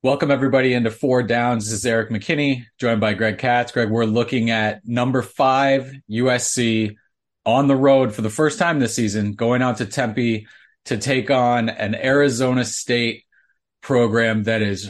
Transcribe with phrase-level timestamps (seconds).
[0.00, 1.64] Welcome everybody into Four Downs.
[1.64, 3.72] This is Erik McKinney, joined by Greg Katz.
[3.72, 6.94] Greg, we're looking at number five USC
[7.44, 10.46] on the road for the first time this season, going out to Tempe
[10.84, 13.24] to take on an Arizona State
[13.80, 14.88] program that is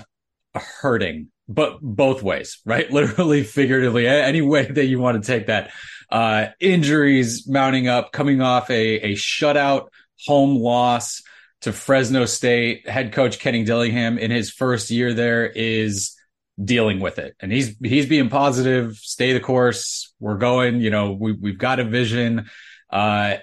[0.55, 2.91] hurting, but both ways, right?
[2.91, 5.71] Literally, figuratively, any way that you want to take that.
[6.11, 9.89] Uh, injuries mounting up, coming off a, a shutout
[10.27, 11.23] home loss
[11.63, 12.89] to Fresno State.
[12.89, 16.15] Head coach Kenny Dillingham in his first year there is
[16.63, 17.37] dealing with it.
[17.41, 20.13] And he's he's being positive, stay the course.
[20.21, 22.51] We're going, you know, we we've got a vision.
[22.91, 23.37] Uh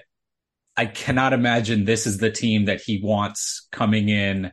[0.78, 4.52] I cannot imagine this is the team that he wants coming in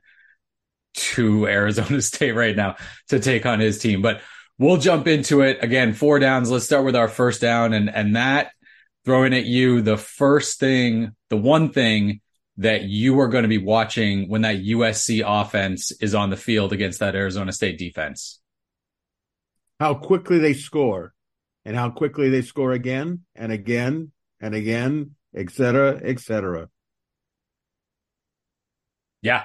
[0.95, 2.77] to Arizona State right now
[3.09, 4.01] to take on his team.
[4.01, 4.21] But
[4.57, 5.61] we'll jump into it.
[5.61, 6.49] Again, four downs.
[6.49, 8.51] Let's start with our first down and and that
[9.05, 12.21] throwing at you the first thing, the one thing
[12.57, 16.71] that you are going to be watching when that USC offense is on the field
[16.71, 18.39] against that Arizona State defense?
[19.79, 21.13] How quickly they score
[21.65, 26.69] and how quickly they score again and again and again, et cetera, et cetera.
[29.21, 29.43] Yeah,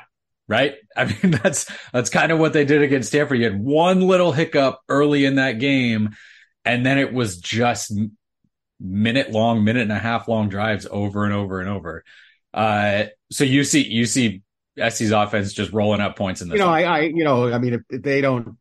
[0.48, 0.74] right.
[0.96, 3.38] I mean, that's that's kind of what they did against Stanford.
[3.38, 6.10] You had one little hiccup early in that game,
[6.64, 7.92] and then it was just
[8.80, 12.04] minute long, minute and a half long drives over and over and over.
[12.54, 14.42] Uh, so you see, you see
[14.78, 16.58] SC's offense just rolling up points in this.
[16.58, 18.56] You know, I, I, you know, I mean, if, if they don't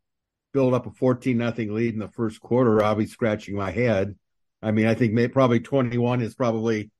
[0.54, 4.16] build up a fourteen nothing lead in the first quarter, I'll be scratching my head.
[4.62, 6.92] I mean, I think may, probably twenty one is probably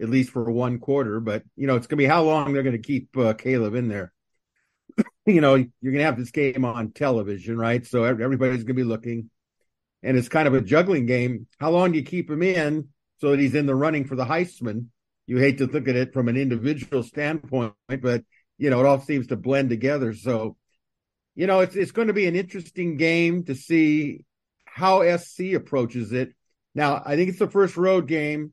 [0.00, 2.62] at least for one quarter, but you know, it's going to be how long they're
[2.62, 4.12] going to keep uh, Caleb in there.
[5.26, 7.84] you know, you're going to have this game on television, right?
[7.86, 9.30] So everybody's going to be looking,
[10.02, 11.46] and it's kind of a juggling game.
[11.58, 12.88] How long do you keep him in
[13.20, 14.86] so that he's in the running for the Heisman?
[15.28, 18.24] You hate to look at it from an individual standpoint, but
[18.56, 20.14] you know, it all seems to blend together.
[20.14, 20.56] So,
[21.34, 24.24] you know, it's it's going to be an interesting game to see
[24.64, 26.32] how SC approaches it.
[26.74, 28.52] Now, I think it's the first road game.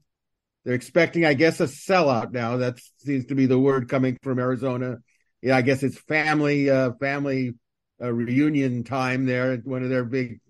[0.66, 2.58] They're expecting, I guess, a sellout now.
[2.58, 4.98] That seems to be the word coming from Arizona.
[5.42, 7.54] Yeah, I guess it's family uh, family
[8.04, 9.56] uh, reunion time there.
[9.64, 10.42] One of their big,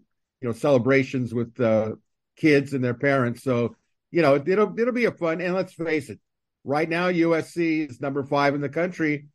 [0.41, 1.91] you know, celebrations with uh,
[2.35, 3.43] kids and their parents.
[3.43, 3.75] So
[4.15, 5.41] you know, it'll it'll be a fun.
[5.41, 6.21] And let's face it,
[6.63, 9.27] right now USC is number five in the country.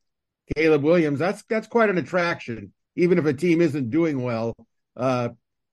[0.56, 4.54] Caleb Williams, that's that's quite an attraction, even if a team isn't doing well.
[4.96, 5.28] Uh,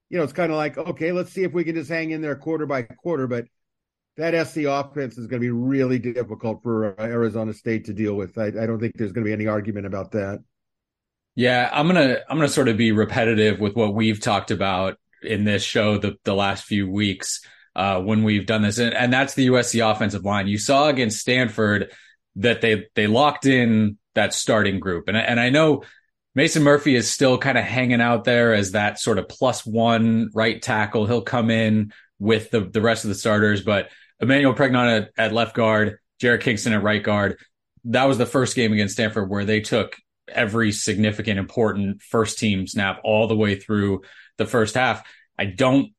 [0.09, 2.21] you know, it's kind of like, okay, let's see if we can just hang in
[2.21, 3.27] there quarter by quarter.
[3.27, 3.45] But
[4.17, 8.13] that SC offense is going to be really difficult for uh, Arizona State to deal
[8.13, 8.37] with.
[8.37, 10.43] I, I don't think there's going to be any argument about that.
[11.33, 15.45] Yeah, I'm gonna I'm gonna sort of be repetitive with what we've talked about in
[15.45, 17.41] this show the the last few weeks
[17.77, 20.47] uh, when we've done this, and, and that's the USC offensive line.
[20.47, 21.93] You saw against Stanford
[22.37, 25.83] that they they locked in that starting group, and and I know
[26.33, 30.31] Mason Murphy is still kind of hanging out there as that sort of plus one
[30.33, 31.05] right tackle.
[31.05, 33.89] He'll come in with the the rest of the starters, but
[34.19, 37.37] Emmanuel Pregnon at, at left guard, Jarrett Kingston at right guard.
[37.85, 39.95] That was the first game against Stanford where they took
[40.27, 44.01] every significant, important first team snap all the way through
[44.37, 45.07] the first half.
[45.37, 45.91] I don't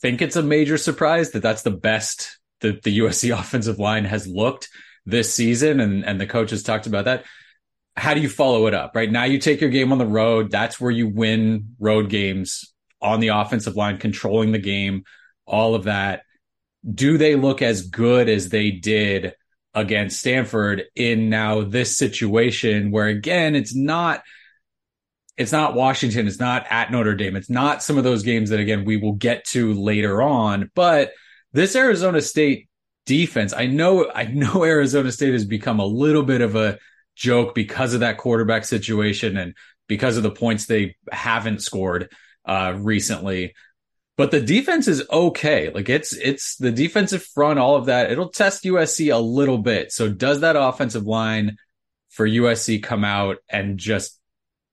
[0.00, 4.26] think it's a major surprise that that's the best that the USC offensive line has
[4.26, 4.68] looked
[5.06, 5.80] this season.
[5.80, 7.24] And, and the coaches talked about that.
[7.96, 8.94] How do you follow it up?
[8.94, 10.50] Right now, you take your game on the road.
[10.50, 12.72] That's where you win road games
[13.02, 15.04] on the offensive line, controlling the game,
[15.44, 16.22] all of that.
[16.88, 19.34] Do they look as good as they did
[19.74, 24.22] against Stanford in now this situation where, again, it's not
[25.40, 26.26] it's not Washington.
[26.26, 27.34] It's not at Notre Dame.
[27.34, 30.70] It's not some of those games that, again, we will get to later on.
[30.74, 31.12] But
[31.54, 32.68] this Arizona State
[33.06, 36.78] defense, I know, I know Arizona State has become a little bit of a
[37.16, 39.54] joke because of that quarterback situation and
[39.88, 42.12] because of the points they haven't scored
[42.44, 43.54] uh, recently.
[44.18, 45.70] But the defense is okay.
[45.70, 48.12] Like it's it's the defensive front, all of that.
[48.12, 49.90] It'll test USC a little bit.
[49.90, 51.56] So does that offensive line
[52.10, 54.19] for USC come out and just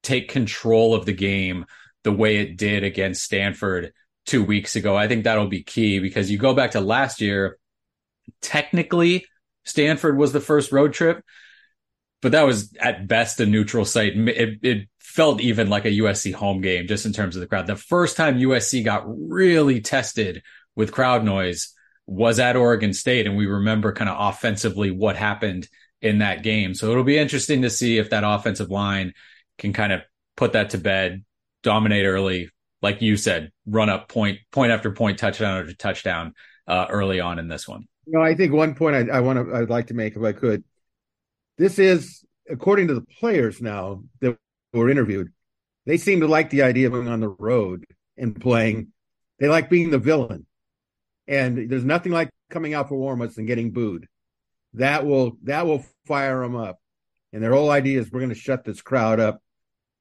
[0.04, 1.66] take control of the game
[2.04, 3.94] the way it did against Stanford
[4.26, 4.96] two weeks ago.
[4.96, 7.58] I think that'll be key because you go back to last year,
[8.42, 9.26] technically,
[9.64, 11.24] Stanford was the first road trip,
[12.22, 14.16] but that was at best a neutral site.
[14.16, 17.68] It, it felt even like a USC home game just in terms of the crowd.
[17.68, 20.44] The first time USC got really tested
[20.76, 21.74] with crowd noise
[22.06, 23.28] was at Oregon State.
[23.28, 25.68] And we remember kind of offensively what happened
[26.02, 26.74] in that game.
[26.74, 29.14] So it'll be interesting to see if that offensive line
[29.58, 30.02] can kind of
[30.36, 31.24] put that to bed,
[31.64, 32.50] dominate early,
[32.82, 36.34] like you said, run up point point after point, touchdown after touchdown
[36.68, 37.88] uh, early on in this one.
[38.06, 40.32] Know, I think one point I, I want to I'd like to make if I
[40.32, 40.64] could.
[41.58, 44.38] This is according to the players now that
[44.74, 45.32] were interviewed.
[45.86, 47.86] they seem to like the idea of being on the road
[48.18, 48.90] and playing.
[49.40, 50.46] They like being the villain.
[51.28, 54.08] And there's nothing like coming out for warmups and getting booed.
[54.74, 56.80] That will that will fire them up.
[57.34, 59.42] And their whole idea is we're going to shut this crowd up,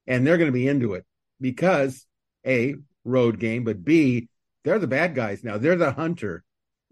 [0.06, 1.04] and they're going to be into it
[1.40, 2.06] because
[2.46, 2.74] a
[3.04, 4.28] road game, but b
[4.64, 5.58] they're the bad guys now.
[5.58, 6.42] They're the hunter,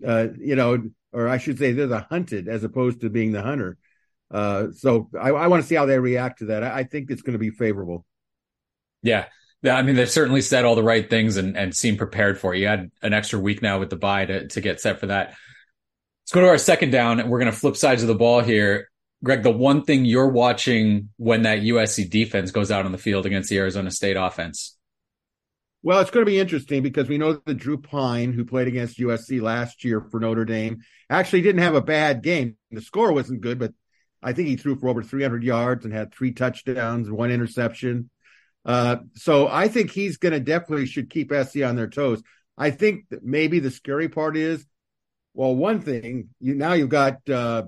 [0.06, 3.42] uh, you know, or I should say they're the hunted as opposed to being the
[3.42, 3.78] hunter.
[4.30, 6.62] Uh, so I, I want to see how they react to that.
[6.62, 8.04] I, I think it's going to be favorable.
[9.02, 9.26] Yeah.
[9.62, 12.54] Yeah, I mean, they've certainly said all the right things and, and seem prepared for
[12.54, 12.58] it.
[12.58, 15.28] You had an extra week now with the bye to, to get set for that.
[15.28, 18.40] Let's go to our second down, and we're going to flip sides of the ball
[18.40, 18.90] here.
[19.24, 23.24] Greg, the one thing you're watching when that USC defense goes out on the field
[23.24, 24.76] against the Arizona State offense?
[25.82, 28.98] Well, it's going to be interesting because we know that Drew Pyne, who played against
[28.98, 32.56] USC last year for Notre Dame, actually didn't have a bad game.
[32.70, 33.72] The score wasn't good, but
[34.22, 38.10] I think he threw for over 300 yards and had three touchdowns, one interception.
[38.64, 42.22] Uh, so I think he's going to definitely should keep SC on their toes.
[42.56, 44.64] I think maybe the scary part is,
[45.34, 47.64] well, one thing you now you've got uh,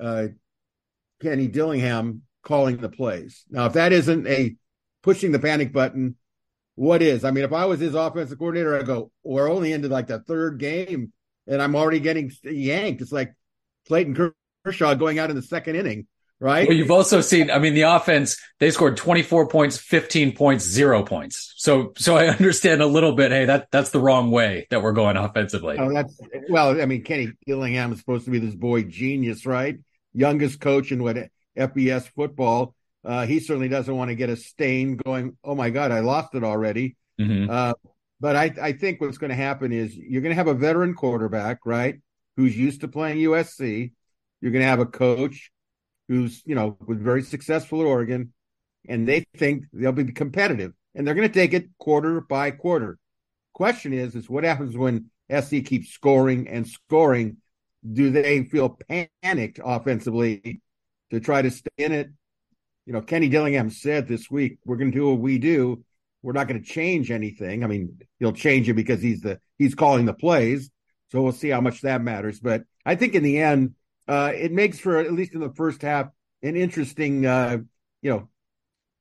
[0.00, 0.28] uh,
[1.20, 3.44] Kenny Dillingham calling the plays.
[3.50, 4.56] Now, if that isn't a
[5.02, 6.16] pushing the panic button,
[6.74, 7.24] what is?
[7.24, 10.20] I mean, if I was his offensive coordinator, I'd go, we're only into like the
[10.20, 11.12] third game
[11.46, 13.02] and I'm already getting yanked.
[13.02, 13.34] It's like
[13.86, 14.32] Clayton
[14.64, 16.06] Kershaw going out in the second inning
[16.40, 16.66] right?
[16.66, 21.04] Well, you've also seen, I mean, the offense, they scored 24 points, 15 points, zero
[21.04, 21.52] points.
[21.56, 23.30] So, so I understand a little bit.
[23.30, 25.76] Hey, that, that's the wrong way that we're going offensively.
[25.78, 26.18] Oh, that's,
[26.48, 29.78] well, I mean, Kenny Dillingham is supposed to be this boy genius, right?
[30.12, 31.16] Youngest coach in what
[31.56, 32.74] FBS football.
[33.04, 36.34] Uh, he certainly doesn't want to get a stain going, oh my God, I lost
[36.34, 36.96] it already.
[37.20, 37.50] Mm-hmm.
[37.50, 37.72] Uh,
[38.20, 40.94] but I, I think what's going to happen is you're going to have a veteran
[40.94, 42.00] quarterback, right?
[42.36, 43.92] Who's used to playing USC.
[44.40, 45.50] You're going to have a coach
[46.08, 48.32] who's you know was very successful at Oregon,
[48.88, 52.98] and they think they'll be competitive, and they're going to take it quarter by quarter.
[53.54, 57.38] Question is, is what happens when SC keeps scoring and scoring?
[57.88, 58.78] Do they feel
[59.22, 60.60] panicked offensively
[61.10, 62.10] to try to stay in it?
[62.86, 65.84] You know, Kenny Dillingham said this week, "We're going to do what we do.
[66.22, 67.64] We're not going to change anything.
[67.64, 70.70] I mean, he'll change it because he's the he's calling the plays.
[71.10, 72.40] So we'll see how much that matters.
[72.40, 73.74] But I think in the end,
[74.06, 76.08] uh, it makes for at least in the first half
[76.42, 77.58] an interesting, uh,
[78.02, 78.28] you know,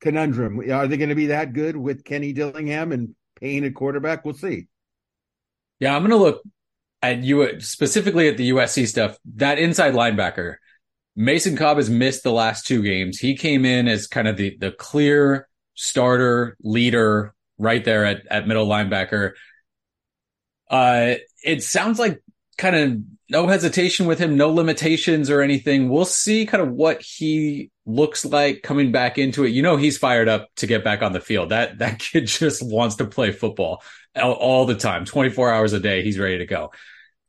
[0.02, 0.60] conundrum.
[0.72, 4.26] Are they going to be that good with Kenny Dillingham and Payne at quarterback?
[4.26, 4.68] We'll see.
[5.80, 6.42] Yeah, I'm going to look
[7.02, 9.18] at you specifically at the USC stuff.
[9.36, 10.56] That inside linebacker,
[11.16, 13.20] Mason Cobb has missed the last two games.
[13.20, 18.48] He came in as kind of the the clear starter leader right there at, at
[18.48, 19.34] middle linebacker.
[20.70, 22.22] Uh, it sounds like
[22.58, 22.98] kind of
[23.30, 25.90] no hesitation with him, no limitations or anything.
[25.90, 29.50] We'll see kind of what he looks like coming back into it.
[29.50, 31.50] You know, he's fired up to get back on the field.
[31.50, 33.82] That that kid just wants to play football
[34.16, 36.04] all, all the time, 24 hours a day.
[36.04, 36.72] He's ready to go.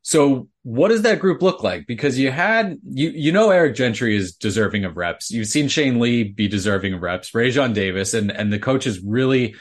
[0.03, 1.85] So what does that group look like?
[1.85, 5.31] Because you had you you know Eric Gentry is deserving of reps.
[5.31, 9.55] You've seen Shane Lee be deserving of reps, Raesjon Davis, and and the coaches really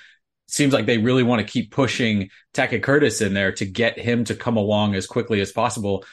[0.49, 4.25] seems like they really want to keep pushing Tackett Curtis in there to get him
[4.25, 6.05] to come along as quickly as possible.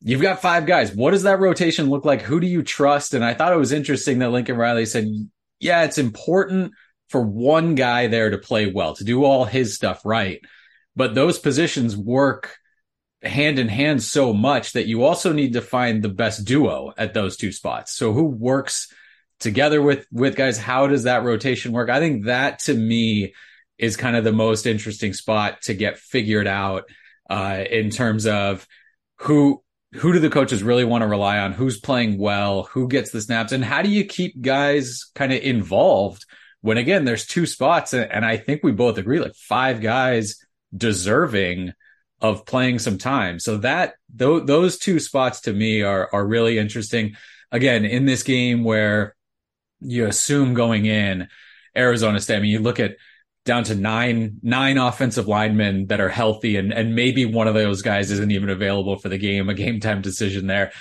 [0.00, 0.92] You've got five guys.
[0.92, 2.22] What does that rotation look like?
[2.22, 3.14] Who do you trust?
[3.14, 5.06] And I thought it was interesting that Lincoln Riley said,
[5.60, 6.72] yeah, it's important
[7.12, 10.40] for one guy there to play well, to do all his stuff right.
[10.96, 12.56] But those positions work
[13.22, 17.14] hand in hand so much that you also need to find the best duo at
[17.14, 17.92] those two spots.
[17.92, 18.92] So who works
[19.38, 20.58] together with with guys?
[20.58, 21.88] How does that rotation work?
[21.88, 23.34] I think that to me
[23.78, 26.84] is kind of the most interesting spot to get figured out
[27.30, 28.66] uh, in terms of
[29.18, 29.62] who
[29.94, 31.52] who do the coaches really want to rely on?
[31.52, 32.64] Who's playing well?
[32.72, 33.52] Who gets the snaps?
[33.52, 36.24] And how do you keep guys kind of involved
[36.62, 40.44] when again there's two spots and, i think we both agree like five guys
[40.76, 41.72] deserving
[42.20, 46.58] of playing some time so that th- those two spots to me are are really
[46.58, 47.14] interesting
[47.50, 49.14] again in this game where
[49.82, 51.28] you assume going in
[51.76, 52.36] Arizona State.
[52.36, 52.96] I mean, you look at
[53.44, 57.82] down to nine nine offensive linemen that are healthy, and and maybe one of those
[57.82, 59.48] guys isn't even available for the game.
[59.48, 60.72] A game time decision there.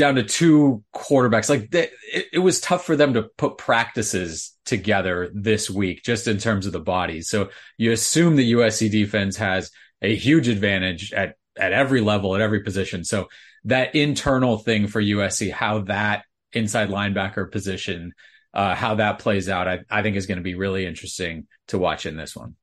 [0.00, 4.56] Down to two quarterbacks, like they, it, it was tough for them to put practices
[4.64, 7.28] together this week, just in terms of the bodies.
[7.28, 12.40] So you assume the USC defense has a huge advantage at at every level, at
[12.40, 13.04] every position.
[13.04, 13.28] So
[13.64, 18.12] that internal thing for USC, how that inside linebacker position,
[18.54, 21.78] uh, how that plays out, I, I think is going to be really interesting to
[21.78, 22.56] watch in this one.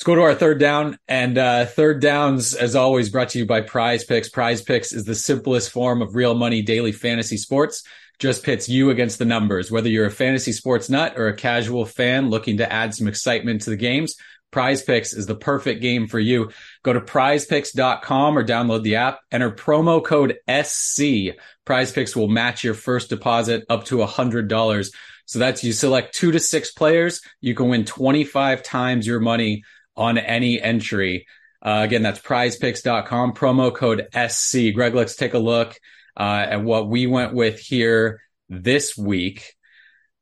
[0.00, 0.96] Let's go to our third down.
[1.08, 4.32] And uh, third downs, as always, brought to you by PrizePicks.
[4.32, 7.82] Prize Picks is the simplest form of real money daily fantasy sports.
[8.18, 9.70] just pits you against the numbers.
[9.70, 13.60] Whether you're a fantasy sports nut or a casual fan looking to add some excitement
[13.62, 14.16] to the games,
[14.52, 16.50] PrizePicks is the perfect game for you.
[16.82, 19.20] Go to prizepicks.com or download the app.
[19.30, 21.36] Enter promo code SC.
[21.66, 24.92] PrizePicks will match your first deposit up to $100.
[25.26, 27.20] So that's you select two to six players.
[27.42, 29.62] You can win 25 times your money
[29.96, 31.26] on any entry.
[31.62, 34.74] Uh, again, that's prizepicks.com, promo code SC.
[34.74, 35.78] Greg, let's take a look
[36.16, 39.54] uh, at what we went with here this week.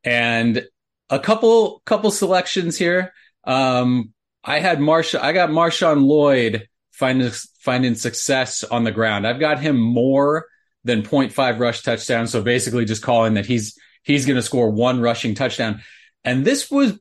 [0.04, 0.66] And
[1.10, 3.12] a couple couple selections here.
[3.44, 4.12] Um,
[4.44, 9.26] I had Marsha, I got Marshawn Lloyd finding finding success on the ground.
[9.26, 10.46] I've got him more
[10.84, 12.30] than 0.5 rush touchdowns.
[12.30, 15.82] So basically just calling that he's he's going to score one rushing touchdown.
[16.24, 16.98] And this was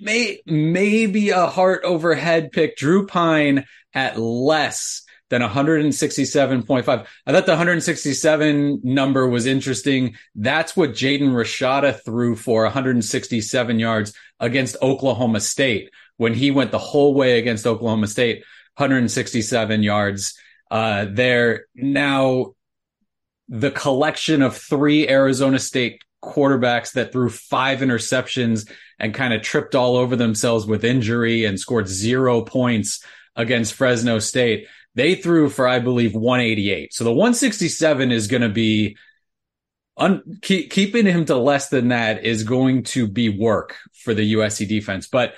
[0.00, 2.76] may maybe a heart overhead pick.
[2.76, 7.06] Drew Pyne at less than 167.5.
[7.26, 10.16] I thought the 167 number was interesting.
[10.34, 16.78] That's what Jaden Rashada threw for 167 yards against Oklahoma State when he went the
[16.78, 18.44] whole way against Oklahoma State,
[18.76, 20.38] 167 yards
[20.70, 21.66] uh, there.
[21.74, 22.54] Now,
[23.48, 29.74] the collection of three Arizona State quarterbacks that threw five interceptions and kind of tripped
[29.74, 33.04] all over themselves with injury and scored zero points
[33.36, 34.66] against Fresno State.
[34.94, 36.92] They threw for, I believe, 188.
[36.92, 38.96] So the 167 is going to be
[39.96, 44.34] un- keep, keeping him to less than that is going to be work for the
[44.34, 45.06] USC defense.
[45.06, 45.34] But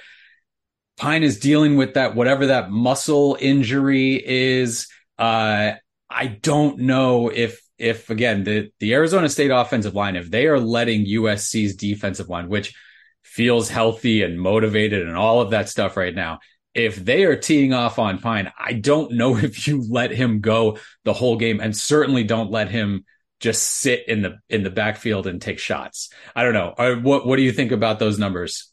[0.96, 4.88] Pyne is dealing with that, whatever that muscle injury is.
[5.18, 5.72] Uh,
[6.08, 10.60] I don't know if, if again, the, the Arizona State offensive line, if they are
[10.60, 12.74] letting USC's defensive line, which
[13.22, 16.38] feels healthy and motivated and all of that stuff right now,
[16.74, 20.78] if they are teeing off on Pyne, I don't know if you let him go
[21.04, 23.04] the whole game and certainly don't let him
[23.40, 26.10] just sit in the in the backfield and take shots.
[26.36, 26.74] I don't know.
[26.78, 28.72] Uh, what what do you think about those numbers?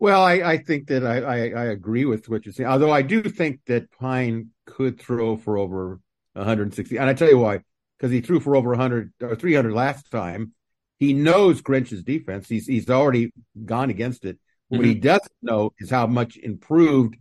[0.00, 2.68] Well, I, I think that I, I, I, agree with what you're saying.
[2.68, 5.98] Although I do think that Pyne could throw for over
[6.34, 7.62] 160, and I tell you why,
[7.98, 10.52] because he threw for over 100 or 300 last time.
[10.98, 12.48] He knows Grinch's defense.
[12.48, 13.32] He's he's already
[13.64, 14.38] gone against it.
[14.68, 14.88] What mm-hmm.
[14.88, 17.16] he doesn't know is how much improved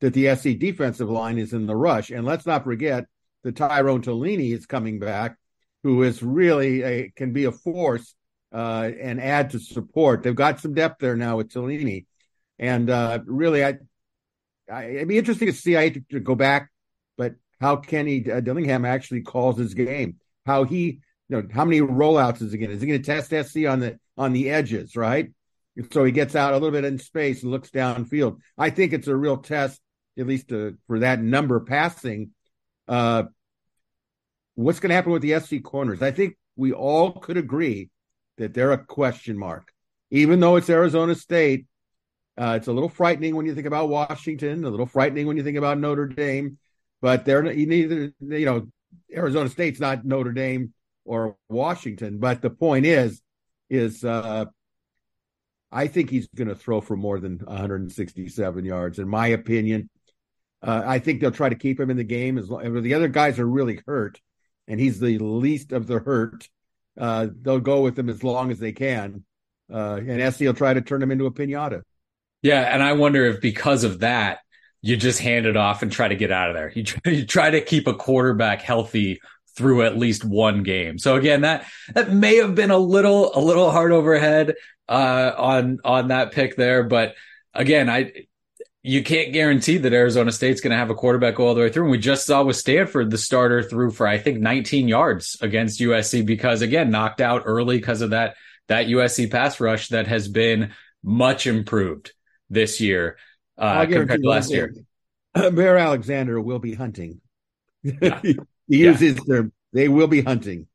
[0.00, 2.10] that the SC defensive line is in the rush.
[2.10, 3.06] And let's not forget
[3.42, 5.36] that Tyrone Taleni is coming back,
[5.82, 8.14] who is really a can be a force
[8.52, 10.22] uh, and add to support.
[10.22, 12.06] They've got some depth there now with Taleni.
[12.58, 13.78] And uh, really, I,
[14.70, 15.76] I, it'd be interesting to see.
[15.76, 16.70] I hate to go back,
[17.16, 20.16] but how Kenny uh, Dillingham actually calls his game.
[20.44, 22.70] How he, you know, how many rollouts is he going?
[22.70, 25.32] Is he going to test SC on the on the edges, right?
[25.92, 28.38] So he gets out a little bit in space and looks downfield.
[28.56, 29.80] I think it's a real test,
[30.18, 32.30] at least to, uh, for that number passing.
[32.88, 33.24] Uh,
[34.54, 36.00] what's going to happen with the SC corners?
[36.00, 37.90] I think we all could agree
[38.38, 39.70] that they're a question mark,
[40.10, 41.66] even though it's Arizona State
[42.38, 45.42] uh, it's a little frightening when you think about Washington, a little frightening when you
[45.42, 46.58] think about Notre Dame,
[47.00, 48.66] but they're neither, you know,
[49.14, 50.72] Arizona State's not Notre Dame
[51.04, 52.18] or Washington.
[52.18, 53.20] But the point is,
[53.70, 54.46] is uh,
[55.72, 59.90] I think he's going to throw for more than 167 yards, in my opinion.
[60.62, 62.94] Uh, I think they'll try to keep him in the game as long as the
[62.94, 64.20] other guys are really hurt,
[64.66, 66.48] and he's the least of the hurt.
[66.98, 69.24] Uh, they'll go with him as long as they can,
[69.72, 71.82] uh, and SC will try to turn him into a pinata.
[72.42, 74.38] Yeah, and I wonder if because of that,
[74.86, 76.70] you just hand it off and try to get out of there.
[76.74, 79.20] You try, you try to keep a quarterback healthy
[79.56, 80.98] through at least one game.
[80.98, 84.54] So again, that that may have been a little a little hard overhead
[84.88, 87.14] uh, on on that pick there, but
[87.52, 88.12] again, I
[88.82, 91.70] you can't guarantee that Arizona State's going to have a quarterback go all the way
[91.70, 91.84] through.
[91.84, 95.80] And we just saw with Stanford, the starter threw for I think 19 yards against
[95.80, 98.36] USC because again knocked out early because of that
[98.68, 102.12] that USC pass rush that has been much improved
[102.48, 103.16] this year
[103.58, 104.74] uh, compared to last year.
[105.34, 107.20] Bear Alexander will be hunting.
[107.82, 108.20] Yeah.
[108.22, 108.36] he
[108.68, 109.34] uses yeah.
[109.34, 109.52] term.
[109.72, 110.66] They will be hunting.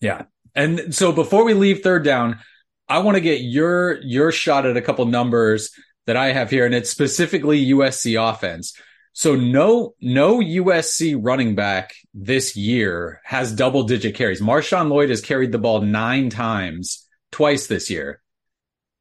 [0.00, 0.24] Yeah.
[0.54, 2.40] And so before we leave third down,
[2.88, 5.70] I want to get your your shot at a couple numbers
[6.06, 8.74] that I have here, and it's specifically USC offense.
[9.12, 14.40] So no no USC running back this year has double digit carries.
[14.40, 18.20] Marshawn Lloyd has carried the ball nine times, twice this year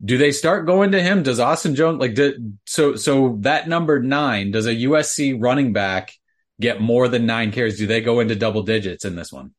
[0.04, 1.24] do they start going to him?
[1.24, 4.52] Does Austin Jones like did, so so that number nine?
[4.52, 6.14] Does a USC running back
[6.60, 7.78] get more than nine carries?
[7.78, 9.52] Do they go into double digits in this one?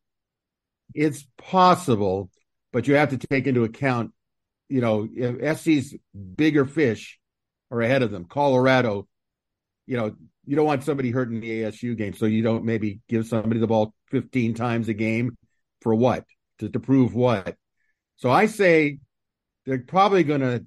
[0.93, 2.29] It's possible,
[2.71, 4.11] but you have to take into account,
[4.69, 5.95] you know, if SC's
[6.35, 7.19] bigger fish
[7.69, 8.25] are ahead of them.
[8.25, 9.07] Colorado,
[9.85, 10.15] you know,
[10.45, 13.59] you don't want somebody hurt in the ASU game, so you don't maybe give somebody
[13.59, 15.37] the ball 15 times a game
[15.81, 16.25] for what?
[16.59, 17.55] to, to prove what.
[18.17, 18.99] So I say
[19.69, 20.65] they're probably going to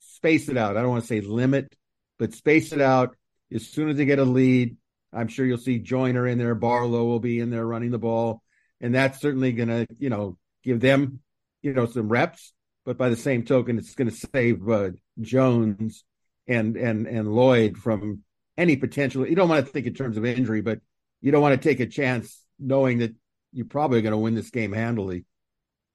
[0.00, 0.76] space it out.
[0.76, 1.72] I don't want to say limit,
[2.18, 3.16] but space it out
[3.52, 4.76] as soon as they get a lead.
[5.12, 8.42] I'm sure you'll see Joyner in there, Barlow will be in there running the ball,
[8.80, 11.20] and that's certainly going to, you know, give them,
[11.60, 12.52] you know, some reps.
[12.84, 14.90] But by the same token, it's going to save uh,
[15.20, 16.04] Jones
[16.48, 18.24] and and and Lloyd from
[18.58, 19.28] any potential.
[19.28, 20.80] You don't want to think in terms of injury, but
[21.20, 23.14] you don't want to take a chance knowing that
[23.52, 25.24] you're probably going to win this game handily.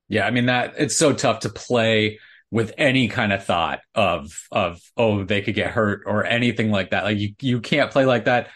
[0.09, 4.47] Yeah, I mean that it's so tough to play with any kind of thought of
[4.51, 7.03] of oh they could get hurt or anything like that.
[7.03, 8.49] Like you you can't play like that.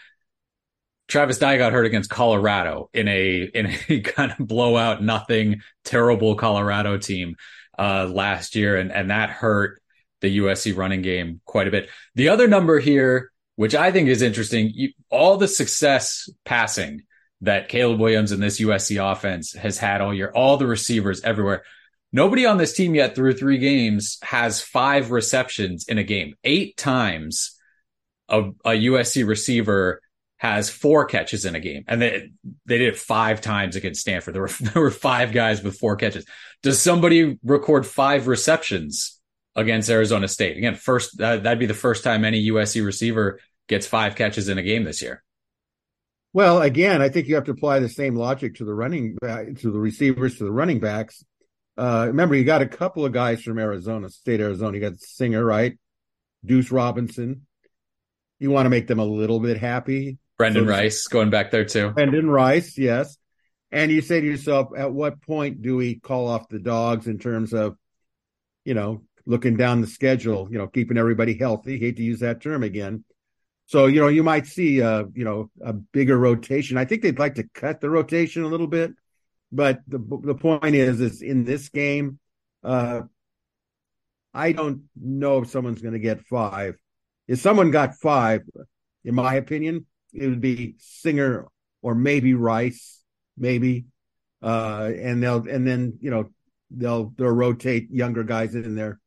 [1.08, 6.36] Travis Dye got hurt against Colorado in a in a kind of blowout, nothing terrible
[6.36, 7.36] Colorado team
[7.78, 9.82] uh, last year, and and that hurt
[10.20, 11.90] the USC running game quite a bit.
[12.14, 17.02] The other number here, which I think is interesting, you, all the success passing
[17.42, 21.64] that Caleb Williams and this USC offense has had all year, all the receivers everywhere.
[22.12, 26.34] Nobody on this team yet through three games has five receptions in a game.
[26.44, 27.58] Eight times
[28.28, 30.00] a, a USC receiver
[30.36, 32.30] has four catches in a game, and they
[32.66, 34.34] they did it five times against Stanford.
[34.34, 36.26] There were there were five guys with four catches.
[36.62, 39.18] Does somebody record five receptions
[39.56, 40.58] against Arizona State?
[40.58, 44.62] Again, first that'd be the first time any USC receiver gets five catches in a
[44.62, 45.22] game this year.
[46.34, 49.56] Well, again, I think you have to apply the same logic to the running back,
[49.58, 51.22] to the receivers, to the running backs.
[51.76, 54.76] Uh, remember, you got a couple of guys from Arizona, State Arizona.
[54.76, 55.78] You got Singer, right?
[56.44, 57.46] Deuce Robinson.
[58.38, 60.18] You want to make them a little bit happy.
[60.38, 61.90] Brendan so, Rice going back there too.
[61.90, 63.16] Brendan Rice, yes.
[63.70, 67.18] And you say to yourself, at what point do we call off the dogs in
[67.18, 67.76] terms of,
[68.64, 71.78] you know, looking down the schedule, you know, keeping everybody healthy?
[71.78, 73.04] Hate to use that term again.
[73.72, 76.76] So, you know, you might see, uh, you know, a bigger rotation.
[76.76, 78.92] I think they'd like to cut the rotation a little bit,
[79.50, 82.18] but the the point is, is in this game,
[82.62, 83.00] uh,
[84.34, 86.74] I don't know if someone's going to get five.
[87.26, 88.42] If someone got five,
[89.06, 91.46] in my opinion, it would be Singer
[91.80, 93.02] or maybe Rice,
[93.38, 93.86] maybe,
[94.42, 96.28] uh, and they'll and then you know
[96.70, 99.00] they'll they'll rotate younger guys in there.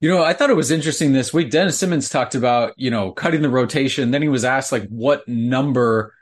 [0.00, 1.50] You know, I thought it was interesting this week.
[1.50, 4.10] Dennis Simmons talked about, you know, cutting the rotation.
[4.10, 6.14] Then he was asked like what number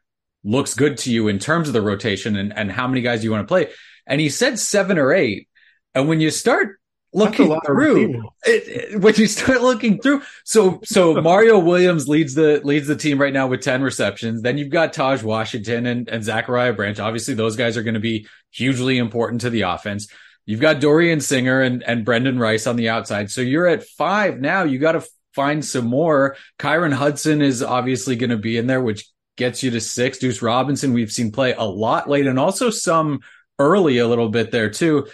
[0.44, 3.32] looks good to you in terms of the rotation and, and how many guys you
[3.32, 3.70] want to play.
[4.06, 5.48] And he said seven or eight.
[5.94, 6.78] And when you start
[7.12, 12.60] looking through it, it, when you start looking through, so, so Mario Williams leads the,
[12.62, 14.42] leads the team right now with 10 receptions.
[14.42, 17.00] Then you've got Tahj Washington and, and Zachariah Branch.
[17.00, 20.08] Obviously those guys are going to be hugely important to the offense.
[20.46, 23.30] You've got Dorian Singer and, and Brendan Rice on the outside.
[23.30, 24.64] So you're at five now.
[24.64, 25.04] You got to
[25.34, 26.36] find some more.
[26.58, 30.18] Kyron Hudson is obviously going to be in there, which gets you to six.
[30.18, 33.20] Deuce Robinson, we've seen play a lot late and also some
[33.58, 35.06] early a little bit there too.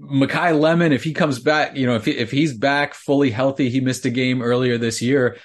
[0.00, 3.70] Makai Lemon, if he comes back, you know, if he, if he's back fully healthy,
[3.70, 5.38] he missed a game earlier this year.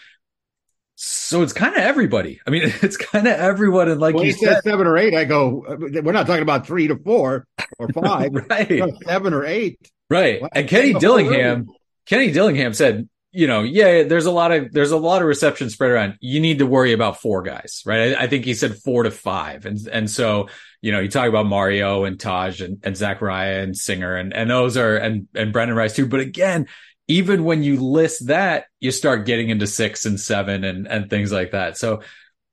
[1.02, 2.42] So it's kind of everybody.
[2.46, 3.88] I mean, it's kind of everyone.
[3.88, 6.68] And like well, you said, seven or eight, I go, uh, we're not talking about
[6.68, 8.84] three to four or five, right?
[9.06, 10.42] Seven or eight, right?
[10.52, 11.68] And Kenny Dillingham,
[12.06, 15.70] Kenny Dillingham said, you know, yeah, there's a lot of there's a lot of reception
[15.70, 16.16] spread around.
[16.20, 18.14] You need to worry about four guys, right?
[18.14, 20.50] I, I think he said four to five, and and so
[20.82, 24.50] you know, you talk about Mario and Tahj and, and Zachariah and Singer, and and
[24.50, 26.08] those are and and Brendan Rice too.
[26.08, 26.68] But again,
[27.10, 31.32] even when you list that, you start getting into six and seven and, and things
[31.32, 31.76] like that.
[31.76, 32.04] So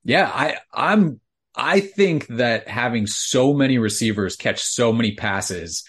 [0.03, 1.21] yeah, I, I'm,
[1.55, 5.85] I think that having so many receivers catch so many passes,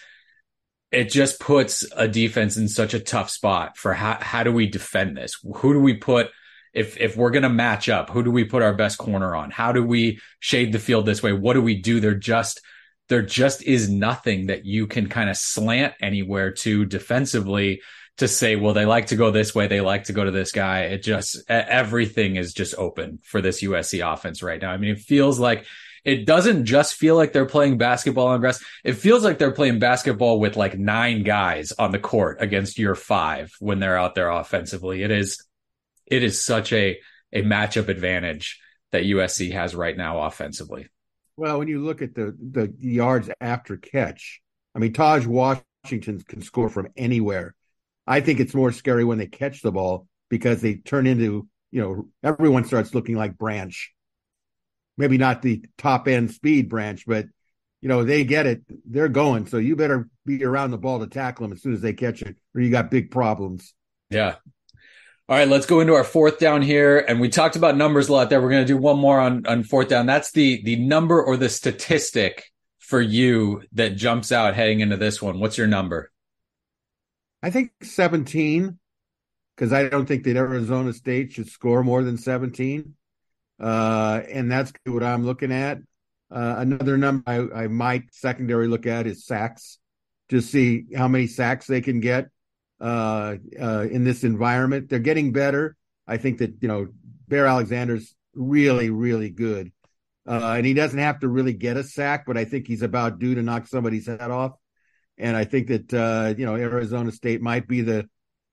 [0.91, 4.67] it just puts a defense in such a tough spot for how, how do we
[4.67, 5.37] defend this?
[5.43, 6.29] Who do we put?
[6.73, 9.49] If, if we're going to match up, who do we put our best corner on?
[9.49, 11.31] How do we shade the field this way?
[11.31, 12.01] What do we do?
[12.01, 12.61] There just,
[13.07, 17.81] there just is nothing that you can kind of slant anywhere to defensively
[18.17, 19.67] to say, well, they like to go this way.
[19.67, 20.81] They like to go to this guy.
[20.81, 24.71] It just, everything is just open for this USC offense right now.
[24.71, 25.65] I mean, it feels like
[26.03, 28.63] it doesn't just feel like they're playing basketball on grass.
[28.83, 32.95] It feels like they're playing basketball with like nine guys on the court against your
[32.95, 35.03] five when they're out there offensively.
[35.03, 35.43] It is,
[36.05, 36.97] it is such a,
[37.31, 38.59] a matchup advantage
[38.91, 40.87] that USC has right now offensively.
[41.35, 44.41] Well, when you look at the, the yards after catch,
[44.73, 47.53] I mean, Tahj Washington can score from anywhere
[48.07, 51.81] I think it's more scary when they catch the ball because they turn into, you
[51.81, 53.93] know, everyone starts looking like Branch.
[54.97, 57.25] Maybe not the top end speed Branch, but
[57.81, 59.45] you know, they get it, they're going.
[59.45, 62.21] So you better be around the ball to tackle them as soon as they catch
[62.21, 63.73] it, or you got big problems.
[64.09, 64.35] Yeah.
[65.29, 66.97] All right, let's go into our fourth down here.
[66.97, 68.41] And we talked about numbers a lot there.
[68.41, 70.05] We're going to do one more on, on fourth down.
[70.05, 72.45] That's the, the number or the statistic
[72.79, 75.39] for you that jumps out heading into this one?
[75.39, 76.09] What's your number?
[77.41, 78.77] I think 17
[79.55, 82.93] because I don't think that Arizona State should score more than 17.
[83.59, 85.79] Uh, and that's what I'm looking at.
[86.29, 89.79] Uh, another number I, I, might secondary look at is sacks
[90.29, 92.27] to see how many sacks they can get
[92.81, 94.89] uh, uh, in this environment.
[94.89, 95.77] They're getting better.
[96.05, 96.87] I think that you know
[97.29, 99.71] Bear Alexander's really really good,
[100.27, 103.19] uh, and he doesn't have to really get a sack, but I think he's about
[103.19, 104.51] due to knock somebody's head off.
[105.17, 108.07] And I think that uh, you know Arizona State might be the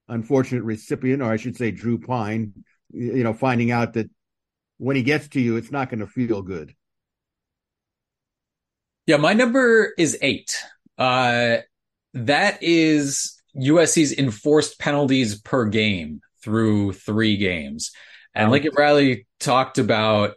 [0.08, 2.52] unfortunate recipient, or I should say, Drew Pyne.
[2.90, 4.08] You know, finding out that
[4.78, 6.74] when he gets to you, it's not going to feel good.
[9.06, 10.56] Yeah, my number is eight.
[10.96, 11.58] Uh,
[12.14, 17.92] that is USC's enforced penalties per game through three games.
[18.34, 20.34] And Lincoln Riley talked about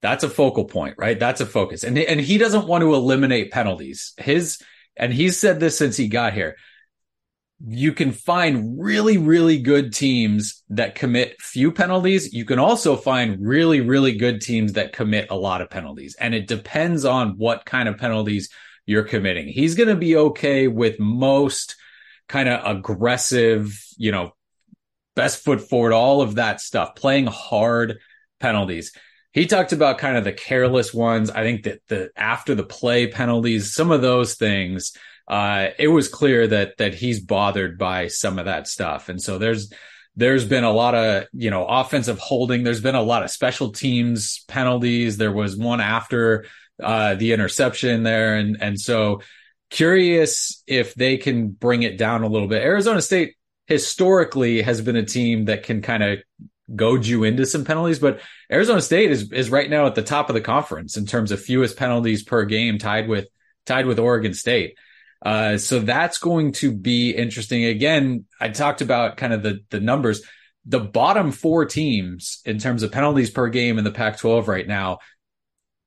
[0.00, 1.18] that's a focal point, right?
[1.18, 1.82] That's a focus.
[1.82, 4.12] And, and he doesn't want to eliminate penalties.
[4.18, 4.58] His,
[4.98, 6.56] and he's said this since he got here
[7.66, 12.32] you can find really, really good teams that commit few penalties.
[12.32, 16.14] You can also find really, really good teams that commit a lot of penalties.
[16.20, 18.50] And it depends on what kind of penalties
[18.86, 19.48] you're committing.
[19.48, 21.74] He's going to be okay with most
[22.28, 24.34] kind of aggressive, you know,
[25.16, 27.98] best foot forward, all of that stuff, playing hard
[28.38, 28.92] penalties.
[29.32, 31.30] He talked about kind of the careless ones.
[31.30, 34.92] I think that the after the play penalties, some of those things
[35.28, 39.38] uh, it was clear that that he's bothered by some of that stuff, and so
[39.38, 39.70] there's
[40.16, 42.64] there's been a lot of you know offensive holding.
[42.64, 45.18] There's been a lot of special teams penalties.
[45.18, 46.46] There was one after
[46.82, 49.20] uh, the interception there, and and so
[49.68, 52.62] curious if they can bring it down a little bit.
[52.62, 53.34] Arizona State
[53.66, 56.20] historically has been a team that can kind of
[56.74, 60.28] goad you into some penalties, but Arizona State is is right now at the top
[60.28, 63.26] of the conference in terms of fewest penalties per game, tied with
[63.66, 64.76] tied with Oregon State.
[65.24, 67.64] Uh, so that's going to be interesting.
[67.64, 70.22] Again, I talked about kind of the, the numbers.
[70.64, 74.66] The bottom four teams in terms of penalties per game in the Pac 12 right
[74.66, 74.98] now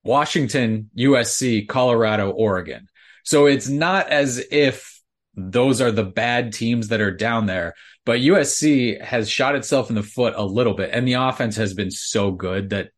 [0.03, 2.87] Washington, USC, Colorado, Oregon.
[3.23, 4.99] So it's not as if
[5.35, 9.95] those are the bad teams that are down there, but USC has shot itself in
[9.95, 10.89] the foot a little bit.
[10.91, 12.89] And the offense has been so good that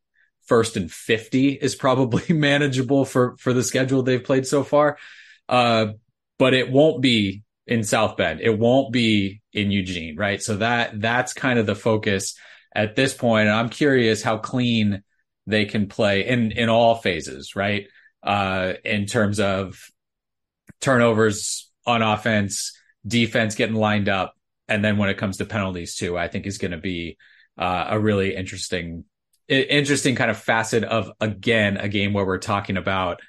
[0.46, 4.98] first and 50 is probably manageable for, for the schedule they've played so far.
[5.48, 5.88] Uh,
[6.38, 8.40] but it won't be in South Bend.
[8.40, 10.42] It won't be in Eugene, right?
[10.42, 12.36] So that that's kind of the focus
[12.74, 13.48] at this point.
[13.48, 15.02] And I'm curious how clean
[15.46, 17.86] they can play in in all phases, right?
[18.22, 19.78] Uh, in terms of
[20.80, 24.34] turnovers on offense, defense getting lined up,
[24.68, 27.16] and then when it comes to penalties too, I think is going to be
[27.58, 29.04] uh, a really interesting
[29.46, 33.20] interesting kind of facet of again a game where we're talking about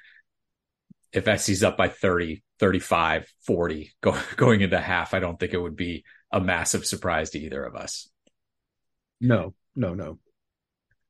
[1.12, 5.60] if SC's up by 30, 35, 40 go, going into half, I don't think it
[5.60, 8.08] would be a massive surprise to either of us.
[9.20, 10.18] No, no, no.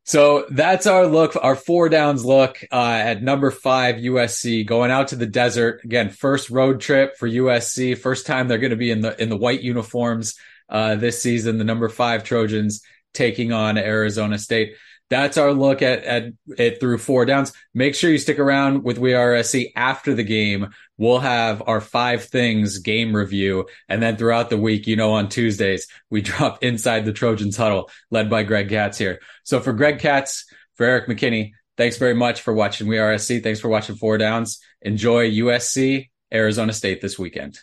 [0.07, 5.09] So that's our look, our four downs look uh, at number five USC going out
[5.09, 6.11] to the desert again.
[6.11, 7.99] First road trip for USC.
[7.99, 10.38] First time they're going to be in the in the white uniforms
[10.69, 11.59] uh, this season.
[11.59, 12.83] The number five Trojans
[13.14, 14.77] taking on Arizona State
[15.09, 17.53] that's our look at, at it through four downs.
[17.75, 20.71] Make sure you stick around with WeAreSC after the game.
[20.99, 23.67] We'll have our five things game review.
[23.89, 27.91] And then throughout the week, you know, on Tuesdays, we drop inside the Trojans huddle
[28.11, 29.21] led by Greg Katz here.
[29.45, 33.43] So for Greg Katz, for Erik McKinney, thanks very much for watching WeAreSC.
[33.43, 34.61] Thanks for watching four downs.
[34.83, 37.59] Enjoy USC, Arizona State this weekend.